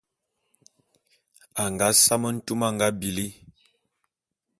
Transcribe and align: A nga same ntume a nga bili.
A 1.61 1.63
nga 1.71 1.87
same 2.03 2.29
ntume 2.35 2.65
a 2.67 2.69
nga 2.75 2.87
bili. 2.99 3.27